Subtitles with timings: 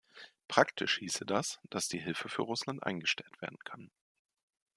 [0.47, 3.91] Praktisch hieße das, dass die Hilfe für Russland eingestellt werden kann.